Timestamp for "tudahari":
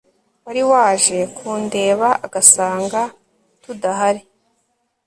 3.63-4.21